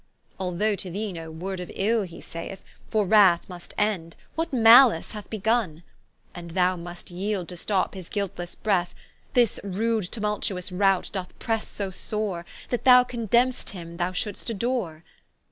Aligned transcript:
Although 0.39 0.73
to 0.77 0.89
thee 0.89 1.13
no 1.13 1.29
word 1.29 1.59
of 1.59 1.71
ill 1.75 2.01
he 2.01 2.21
saith: 2.21 2.63
For 2.89 3.05
wrath 3.05 3.47
must 3.47 3.75
end, 3.77 4.15
what 4.33 4.51
Malice 4.51 5.11
hath 5.11 5.29
begunne, 5.29 5.83
And 6.33 6.49
thou 6.49 6.75
must 6.75 7.11
yeeld 7.11 7.49
to 7.49 7.55
stop 7.55 7.93
his 7.93 8.09
guiltlesse 8.09 8.55
breath: 8.55 8.95
This 9.35 9.59
rude 9.63 10.11
tumultous 10.11 10.71
rout 10.71 11.11
doth 11.13 11.37
presse 11.37 11.67
so 11.67 11.91
sore, 11.91 12.47
That 12.69 12.83
thou 12.83 13.03
condemnest 13.03 13.69
him 13.73 13.97
thou 13.97 14.11
should'st 14.11 14.49
adore. 14.49 15.03